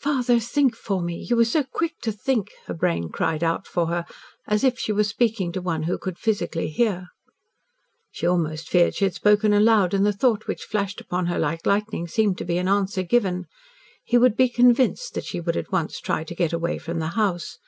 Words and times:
"Father, 0.00 0.40
think 0.40 0.74
for 0.74 1.02
me 1.02 1.26
you 1.28 1.36
were 1.36 1.44
so 1.44 1.62
quick 1.62 2.00
to 2.00 2.10
think!" 2.10 2.50
her 2.64 2.72
brain 2.72 3.10
cried 3.10 3.44
out 3.44 3.66
for 3.66 3.88
her, 3.88 4.06
as 4.46 4.64
if 4.64 4.78
she 4.78 4.90
was 4.90 5.06
speaking 5.06 5.52
to 5.52 5.60
one 5.60 5.82
who 5.82 5.98
could 5.98 6.16
physically 6.18 6.68
hear. 6.70 7.08
She 8.10 8.26
almost 8.26 8.70
feared 8.70 8.94
she 8.94 9.04
had 9.04 9.12
spoken 9.12 9.52
aloud, 9.52 9.92
and 9.92 10.06
the 10.06 10.14
thought 10.14 10.46
which 10.46 10.64
flashed 10.64 10.98
upon 11.02 11.26
her 11.26 11.38
like 11.38 11.66
lightning 11.66 12.08
seemed 12.08 12.38
to 12.38 12.44
be 12.46 12.56
an 12.56 12.68
answer 12.68 13.02
given. 13.02 13.48
He 14.02 14.16
would 14.16 14.34
be 14.34 14.48
convinced 14.48 15.12
that 15.12 15.26
she 15.26 15.42
would 15.42 15.58
at 15.58 15.70
once 15.72 16.00
try 16.00 16.24
to 16.24 16.34
get 16.34 16.54
away 16.54 16.78
from 16.78 16.98
the 16.98 17.08
house. 17.08 17.58